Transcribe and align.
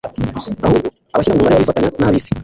ahubwo 0.65 0.89
abashyira 1.13 1.35
mu 1.35 1.39
mubare 1.41 1.55
w'abifatanya 1.55 1.89
n'ab'isi. 1.99 2.31